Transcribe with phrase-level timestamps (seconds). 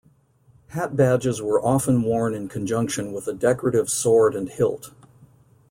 [0.69, 4.89] Hat badges were often worn in conjunction with a decorative sword and hilt.